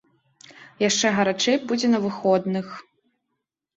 Яшчэ 0.83 1.11
гарачэй 1.19 1.57
будзе 1.73 1.87
на 1.93 1.99
выходных. 2.09 2.67